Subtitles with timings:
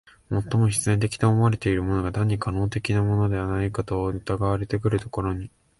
[0.31, 5.51] 最も必然的と思われているものが単に可能的なものではないかと疑われてくるところに、